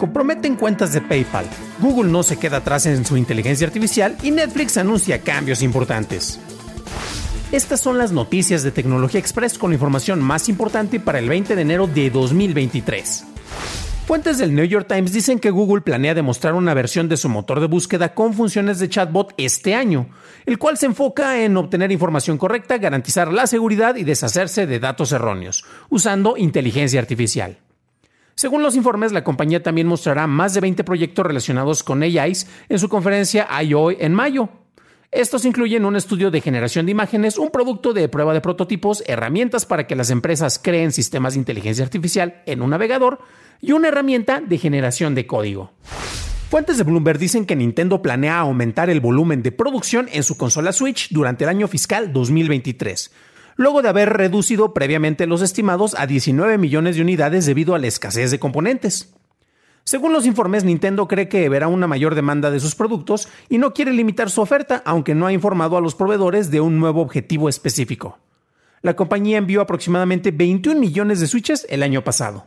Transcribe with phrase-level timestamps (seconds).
[0.00, 1.44] Comprometen cuentas de PayPal.
[1.78, 6.40] Google no se queda atrás en su inteligencia artificial y Netflix anuncia cambios importantes.
[7.52, 11.54] Estas son las noticias de Tecnología Express con la información más importante para el 20
[11.54, 13.26] de enero de 2023.
[14.06, 17.60] Fuentes del New York Times dicen que Google planea demostrar una versión de su motor
[17.60, 20.08] de búsqueda con funciones de chatbot este año,
[20.46, 25.12] el cual se enfoca en obtener información correcta, garantizar la seguridad y deshacerse de datos
[25.12, 27.58] erróneos, usando inteligencia artificial.
[28.40, 32.78] Según los informes, la compañía también mostrará más de 20 proyectos relacionados con AIs en
[32.78, 34.48] su conferencia IOI en mayo.
[35.10, 39.66] Estos incluyen un estudio de generación de imágenes, un producto de prueba de prototipos, herramientas
[39.66, 43.18] para que las empresas creen sistemas de inteligencia artificial en un navegador
[43.60, 45.72] y una herramienta de generación de código.
[46.48, 50.72] Fuentes de Bloomberg dicen que Nintendo planea aumentar el volumen de producción en su consola
[50.72, 53.10] Switch durante el año fiscal 2023
[53.60, 57.88] luego de haber reducido previamente los estimados a 19 millones de unidades debido a la
[57.88, 59.12] escasez de componentes.
[59.84, 63.74] Según los informes, Nintendo cree que verá una mayor demanda de sus productos y no
[63.74, 67.50] quiere limitar su oferta, aunque no ha informado a los proveedores de un nuevo objetivo
[67.50, 68.18] específico.
[68.82, 72.46] La compañía envió aproximadamente 21 millones de switches el año pasado.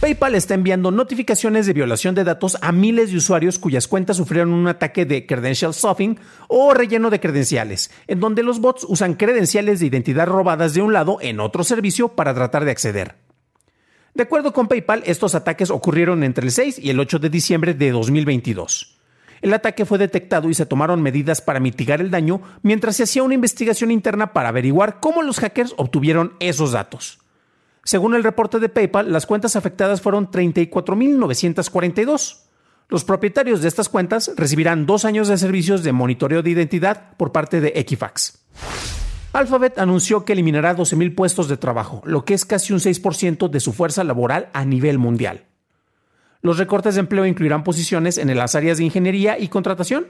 [0.00, 4.52] PayPal está enviando notificaciones de violación de datos a miles de usuarios cuyas cuentas sufrieron
[4.52, 9.80] un ataque de credential stuffing o relleno de credenciales, en donde los bots usan credenciales
[9.80, 13.16] de identidad robadas de un lado en otro servicio para tratar de acceder.
[14.14, 17.74] De acuerdo con PayPal, estos ataques ocurrieron entre el 6 y el 8 de diciembre
[17.74, 18.93] de 2022.
[19.44, 23.22] El ataque fue detectado y se tomaron medidas para mitigar el daño mientras se hacía
[23.22, 27.18] una investigación interna para averiguar cómo los hackers obtuvieron esos datos.
[27.84, 32.38] Según el reporte de PayPal, las cuentas afectadas fueron 34.942.
[32.88, 37.30] Los propietarios de estas cuentas recibirán dos años de servicios de monitoreo de identidad por
[37.30, 38.46] parte de Equifax.
[39.34, 43.60] Alphabet anunció que eliminará 12.000 puestos de trabajo, lo que es casi un 6% de
[43.60, 45.44] su fuerza laboral a nivel mundial.
[46.44, 50.08] Los recortes de empleo incluirán posiciones en las áreas de ingeniería y contratación.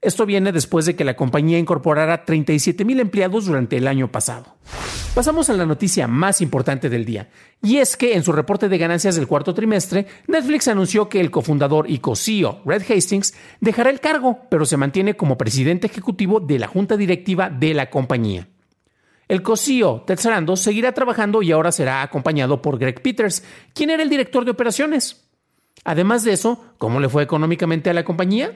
[0.00, 4.56] Esto viene después de que la compañía incorporara 37 mil empleados durante el año pasado.
[5.14, 7.28] Pasamos a la noticia más importante del día,
[7.60, 11.30] y es que en su reporte de ganancias del cuarto trimestre, Netflix anunció que el
[11.30, 16.60] cofundador y co-CEO Red Hastings dejará el cargo, pero se mantiene como presidente ejecutivo de
[16.60, 18.48] la junta directiva de la compañía.
[19.28, 24.02] El co-CEO Ted Sarandos seguirá trabajando y ahora será acompañado por Greg Peters, quien era
[24.02, 25.27] el director de operaciones.
[25.84, 28.52] Además de eso, ¿cómo le fue económicamente a la compañía?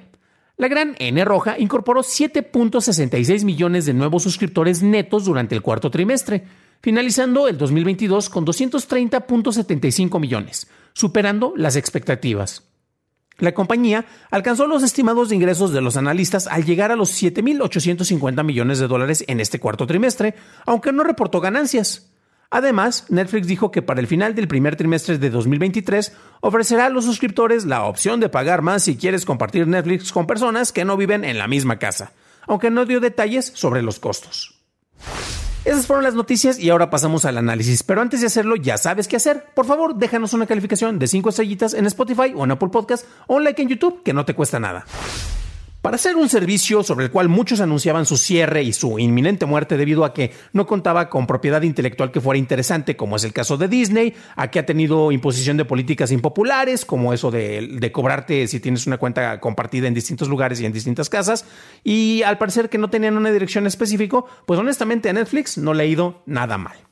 [0.57, 6.45] La gran N Roja incorporó 7.66 millones de nuevos suscriptores netos durante el cuarto trimestre,
[6.81, 12.65] finalizando el 2022 con 230.75 millones, superando las expectativas.
[13.39, 18.45] La compañía alcanzó los estimados de ingresos de los analistas al llegar a los 7.850
[18.45, 20.35] millones de dólares en este cuarto trimestre,
[20.67, 22.12] aunque no reportó ganancias.
[22.55, 27.07] Además, Netflix dijo que para el final del primer trimestre de 2023 ofrecerá a los
[27.07, 31.25] suscriptores la opción de pagar más si quieres compartir Netflix con personas que no viven
[31.25, 32.13] en la misma casa,
[32.47, 34.61] aunque no dio detalles sobre los costos.
[35.65, 37.83] Esas fueron las noticias y ahora pasamos al análisis.
[37.85, 39.47] Pero antes de hacerlo, ya sabes qué hacer.
[39.55, 43.37] Por favor, déjanos una calificación de 5 estrellitas en Spotify o en Apple Podcast o
[43.37, 44.85] un like en YouTube, que no te cuesta nada.
[45.83, 49.77] Para ser un servicio sobre el cual muchos anunciaban su cierre y su inminente muerte
[49.77, 53.57] debido a que no contaba con propiedad intelectual que fuera interesante, como es el caso
[53.57, 58.61] de Disney, a que ha tenido imposición de políticas impopulares, como eso de, cobrarte si
[58.61, 61.45] tienes una cuenta compartida en distintos lugares y en distintas casas,
[61.83, 65.83] y al parecer que no tenían una dirección específica, pues honestamente a Netflix no le
[65.83, 66.92] ha ido nada mal.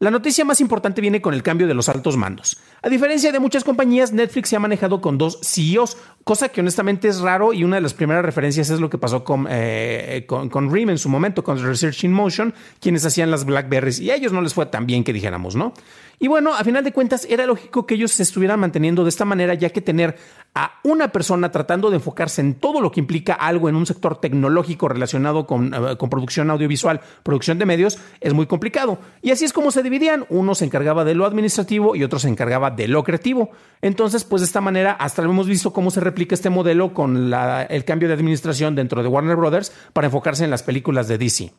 [0.00, 2.56] La noticia más importante viene con el cambio de los altos mandos.
[2.82, 7.08] A diferencia de muchas compañías, Netflix se ha manejado con dos CEOs, cosa que honestamente
[7.08, 10.72] es raro y una de las primeras referencias es lo que pasó con, eh, con,
[10.72, 14.32] RIM en su momento, con Research in Motion, quienes hacían las Blackberries y a ellos
[14.32, 15.74] no les fue tan bien que dijéramos, ¿no?
[16.20, 19.24] Y bueno, a final de cuentas era lógico que ellos se estuvieran manteniendo de esta
[19.24, 20.16] manera, ya que tener
[20.54, 24.20] a una persona tratando de enfocarse en todo lo que implica algo en un sector
[24.20, 28.98] tecnológico relacionado con, eh, con, producción audiovisual, producción de medios, es muy complicado.
[29.22, 30.26] Y así es como se dividían.
[30.30, 33.50] Uno se encargaba de lo administrativo y otro se encargaba de lo creativo.
[33.82, 37.84] Entonces, pues de esta manera, hasta hemos visto cómo se replica este modelo con el
[37.84, 41.52] cambio de administración dentro de Warner Brothers para enfocarse en las películas de DC.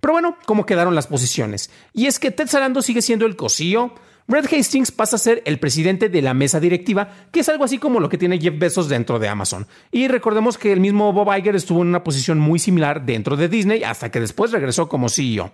[0.00, 1.70] Pero bueno, ¿cómo quedaron las posiciones?
[1.92, 3.94] Y es que Ted Sarando sigue siendo el cosío,
[4.28, 7.78] Brad Hastings pasa a ser el presidente de la mesa directiva, que es algo así
[7.78, 9.66] como lo que tiene Jeff Bezos dentro de Amazon.
[9.90, 13.48] Y recordemos que el mismo Bob Iger estuvo en una posición muy similar dentro de
[13.48, 15.50] Disney hasta que después regresó como CEO.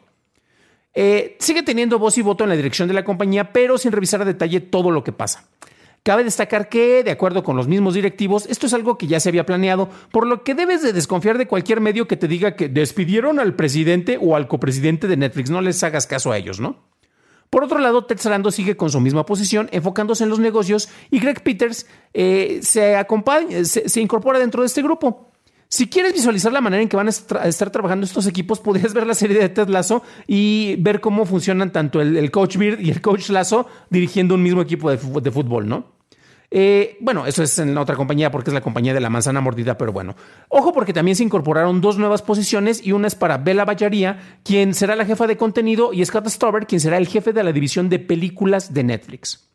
[0.92, 4.22] Eh, sigue teniendo voz y voto en la dirección de la compañía, pero sin revisar
[4.22, 5.46] a detalle todo lo que pasa.
[6.02, 9.28] Cabe destacar que, de acuerdo con los mismos directivos, esto es algo que ya se
[9.28, 12.68] había planeado, por lo que debes de desconfiar de cualquier medio que te diga que
[12.68, 15.48] despidieron al presidente o al copresidente de Netflix.
[15.50, 16.92] No les hagas caso a ellos, ¿no?
[17.54, 21.20] Por otro lado, Ted Sarandos sigue con su misma posición, enfocándose en los negocios, y
[21.20, 25.30] Greg Peters eh, se, acompaña, se, incorpora dentro de este grupo.
[25.68, 27.10] Si quieres visualizar la manera en que van a
[27.46, 31.70] estar trabajando estos equipos, podrías ver la serie de Ted Lasso y ver cómo funcionan
[31.70, 34.98] tanto el, coach Beard y el coach Lasso dirigiendo un mismo equipo de
[35.30, 35.94] fútbol, ¿no?
[36.56, 39.40] Eh, bueno, eso es en la otra compañía porque es la compañía de la manzana
[39.40, 40.14] mordida, pero bueno.
[40.48, 44.72] Ojo porque también se incorporaron dos nuevas posiciones y una es para Bella Ballaría, quien
[44.72, 47.88] será la jefa de contenido, y Scott Stover, quien será el jefe de la división
[47.88, 49.48] de películas de Netflix.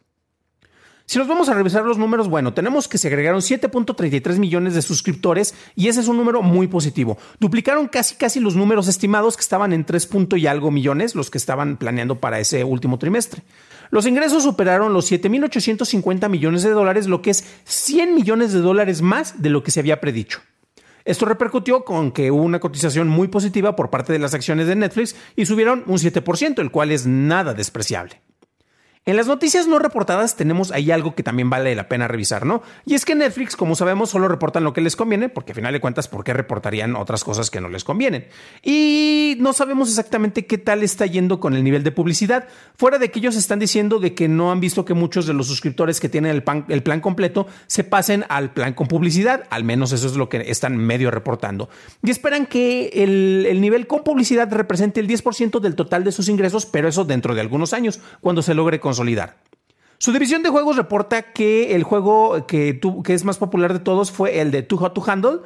[1.09, 4.83] Si nos vamos a revisar los números, bueno, tenemos que se agregaron 7.33 millones de
[4.83, 7.17] suscriptores y ese es un número muy positivo.
[7.39, 10.07] Duplicaron casi casi los números estimados que estaban en 3.
[10.35, 13.41] y algo millones, los que estaban planeando para ese último trimestre.
[13.89, 19.01] Los ingresos superaron los 7.850 millones de dólares, lo que es 100 millones de dólares
[19.01, 20.41] más de lo que se había predicho.
[21.05, 24.75] Esto repercutió con que hubo una cotización muy positiva por parte de las acciones de
[24.75, 28.21] Netflix y subieron un 7%, el cual es nada despreciable.
[29.09, 32.61] En las noticias no reportadas tenemos ahí algo que también vale la pena revisar, ¿no?
[32.85, 35.73] Y es que Netflix, como sabemos, solo reportan lo que les conviene, porque al final
[35.73, 38.27] de cuentas, ¿por qué reportarían otras cosas que no les convienen?
[38.61, 42.47] Y no sabemos exactamente qué tal está yendo con el nivel de publicidad,
[42.77, 45.47] fuera de que ellos están diciendo de que no han visto que muchos de los
[45.47, 50.05] suscriptores que tienen el, plan completo se pasen al plan con publicidad, al menos eso
[50.05, 51.67] es lo que están medio reportando.
[52.03, 56.29] Y esperan que el, el nivel con publicidad represente el 10% del total de sus
[56.29, 58.79] ingresos, pero eso dentro de algunos años, cuando se logre
[59.97, 64.11] Su división de juegos reporta que el juego que, que es más popular de todos
[64.11, 65.39] fue el de Too Hot to Handle,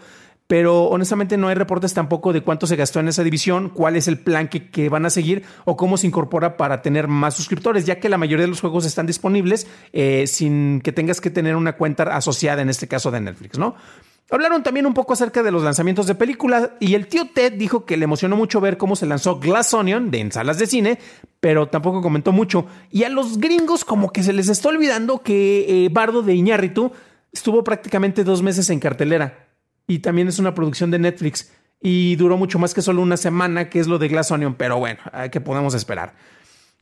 [0.48, 4.08] pero honestamente no hay reportes tampoco de cuánto se gastó en esa división, cuál es
[4.08, 8.00] el plan que, van a seguir o cómo se incorpora para tener más suscriptores, ya
[8.00, 11.74] que la mayoría de los juegos están disponibles eh, sin que tengas que tener una
[11.74, 13.76] cuenta asociada, en este caso de Netflix, ¿no?
[14.30, 17.86] Hablaron también un poco acerca de los lanzamientos de películas y el tío Ted dijo
[17.86, 20.98] que le emocionó mucho ver cómo se lanzó Glass Onion de en salas de cine,
[21.40, 22.66] pero tampoco comentó mucho.
[22.90, 26.92] Y a los gringos como que se les está olvidando que eh, Bardo de Iñárritu
[27.32, 29.50] estuvo prácticamente dos meses en cartelera
[29.88, 33.70] y también es una producción de Netflix y duró mucho más que solo una semana,
[33.70, 35.00] que es lo de Glass Onion, pero bueno,
[35.32, 36.16] ¿qué podemos esperar?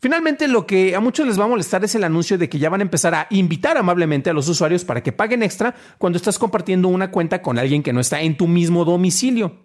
[0.01, 2.71] Finalmente, lo que a muchos les va a molestar es el anuncio de que ya
[2.71, 6.39] van a empezar a invitar amablemente a los usuarios para que paguen extra cuando estás
[6.39, 9.59] compartiendo una cuenta con alguien que no está en tu mismo domicilio.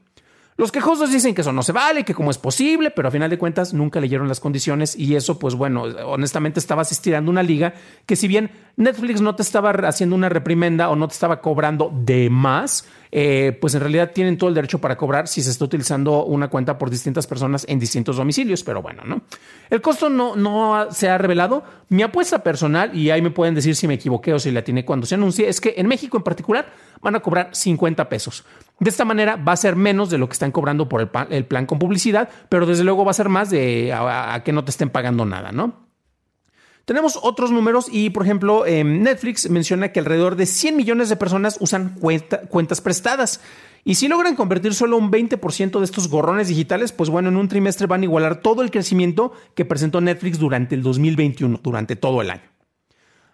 [0.59, 3.31] Los quejosos dicen que eso no se vale, que cómo es posible, pero a final
[3.31, 7.75] de cuentas nunca leyeron las condiciones y eso, pues bueno, honestamente estabas estirando una liga
[8.05, 11.93] que si bien Netflix no te estaba haciendo una reprimenda o no te estaba cobrando
[11.95, 12.87] de más,
[13.19, 16.49] eh, pues en realidad tienen todo el derecho para cobrar si se está utilizando una
[16.49, 19.23] cuenta por distintas personas en distintos domicilios, pero bueno, ¿no?
[19.71, 21.65] El costo no, no se ha revelado.
[21.89, 24.85] Mi apuesta personal, y ahí me pueden decir si me equivoqué o si la tiene
[24.85, 26.67] cuando se anuncie, es que en México en particular
[27.01, 28.45] van a cobrar 50 pesos.
[28.81, 31.65] De esta manera va a ser menos de lo que están cobrando por el, plan,
[31.65, 34.91] con publicidad, pero desde luego va a ser más de a, que no te estén
[34.91, 35.86] pagando nada, ¿no?
[36.87, 41.17] Tenemos otros números y, por ejemplo, em, Netflix menciona que alrededor de 100 millones de
[41.17, 43.41] personas usan cuentas prestadas.
[43.85, 47.49] Y si logran convertir solo un 20% de estos gorrones digitales, pues bueno, en un
[47.49, 52.23] trimestre van a igualar todo el crecimiento que presentó Netflix durante el 2021, durante todo
[52.23, 52.45] el año.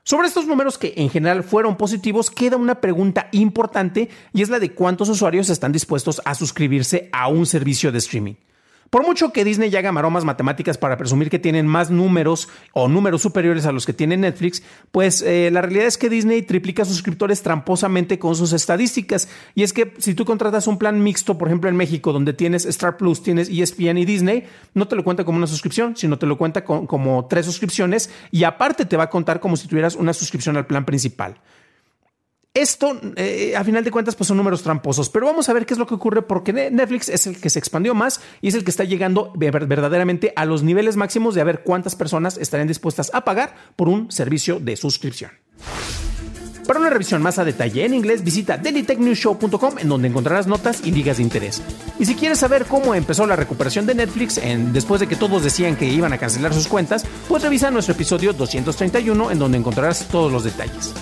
[0.02, 4.60] Sobre estos números que en general fueron positivos, queda una pregunta importante y es la
[4.60, 8.34] de cuántos usuarios están dispuestos a suscribirse a un servicio de streaming.
[8.92, 13.22] Por mucho que Disney haga maromas matemáticas para presumir que tienen más números o números
[13.22, 17.42] superiores a los que tiene Netflix, pues eh, la realidad es que Disney triplica suscriptores
[17.42, 19.30] tramposamente con sus estadísticas.
[19.54, 22.66] Y es que si tú contratas un plan mixto, por ejemplo en México, donde tienes
[22.66, 24.44] Star Plus, tienes ESPN y Disney,
[24.74, 28.44] no te lo cuenta como una suscripción, sino te lo cuenta como tres suscripciones y
[28.44, 31.36] aparte te va a contar como si tuvieras una suscripción al plan principal.
[32.54, 35.72] Esto, eh, a final de cuentas, pues son números tramposos, pero vamos a ver qué
[35.72, 38.62] es lo que ocurre porque Netflix es el que se expandió más y es el
[38.62, 43.10] que está llegando verdaderamente a los niveles máximos de a ver cuántas personas estarían dispuestas
[43.14, 45.30] a pagar por un servicio de suscripción.
[46.66, 50.92] Para una revisión más a detalle en inglés, visita dailytechnewsshow.com en donde encontrarás notas y
[50.92, 51.62] ligas de interés.
[51.98, 54.38] Y si quieres saber cómo empezó la recuperación de Netflix
[54.72, 58.34] después de que todos decían que iban a cancelar sus cuentas, pues revisa nuestro episodio
[58.34, 60.92] 231 en donde encontrarás todos los detalles.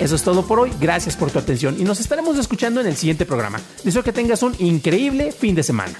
[0.00, 2.96] Eso es todo por hoy, gracias por tu atención y nos estaremos escuchando en el
[2.96, 3.60] siguiente programa.
[3.84, 5.94] Deseo que tengas un increíble fin de semana.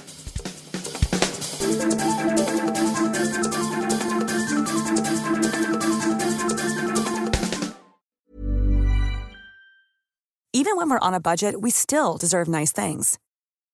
[10.53, 13.17] Even when we're on a budget, we still deserve nice things.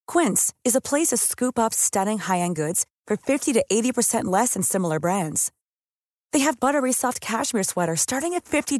[0.08, 4.54] Quince is a place to scoop up stunning high-end goods for 50 to 80% less
[4.54, 5.52] than similar brands.
[6.32, 8.80] They have buttery soft cashmere sweaters starting at $50